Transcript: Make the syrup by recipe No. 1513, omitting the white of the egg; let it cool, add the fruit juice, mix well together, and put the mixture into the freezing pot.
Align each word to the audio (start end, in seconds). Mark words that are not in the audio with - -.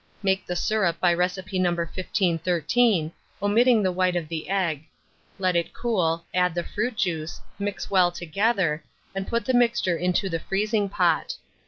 Make 0.23 0.47
the 0.47 0.55
syrup 0.55 0.99
by 0.99 1.13
recipe 1.13 1.59
No. 1.59 1.69
1513, 1.69 3.11
omitting 3.39 3.83
the 3.83 3.91
white 3.91 4.15
of 4.15 4.29
the 4.29 4.49
egg; 4.49 4.85
let 5.37 5.55
it 5.55 5.75
cool, 5.75 6.25
add 6.33 6.55
the 6.55 6.63
fruit 6.63 6.95
juice, 6.97 7.39
mix 7.59 7.91
well 7.91 8.11
together, 8.11 8.83
and 9.13 9.27
put 9.27 9.45
the 9.45 9.53
mixture 9.53 9.95
into 9.97 10.27
the 10.27 10.39
freezing 10.39 10.89
pot. 10.89 11.35